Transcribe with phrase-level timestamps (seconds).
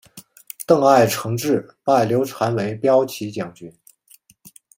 [0.65, 3.71] 邓艾承制拜刘禅为骠骑将军。